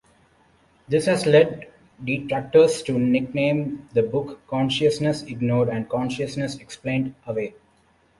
[0.87, 1.71] This has led
[2.03, 7.53] detractors to nickname the book "Consciousness Ignored" and "Consciousness Explained Away".